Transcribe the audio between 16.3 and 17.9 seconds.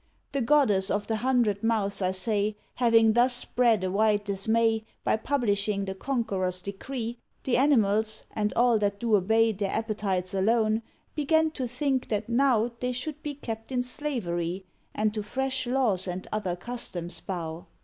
other customs bow.